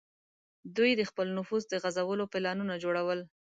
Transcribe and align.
دوی 0.75 0.91
د 0.95 1.01
خپل 1.09 1.27
نفوذ 1.37 1.63
د 1.67 1.73
غځولو 1.83 2.25
پلانونه 2.33 2.75
جوړول. 2.83 3.19